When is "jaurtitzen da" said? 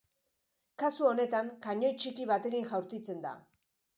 2.73-3.35